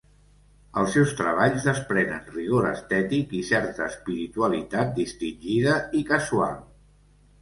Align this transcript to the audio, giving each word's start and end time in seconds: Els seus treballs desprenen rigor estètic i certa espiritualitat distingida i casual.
Els 0.83 0.93
seus 0.95 1.11
treballs 1.17 1.67
desprenen 1.67 2.31
rigor 2.37 2.67
estètic 2.71 3.35
i 3.41 3.43
certa 3.53 3.85
espiritualitat 3.93 4.93
distingida 5.01 5.77
i 6.01 6.07
casual. 6.13 6.61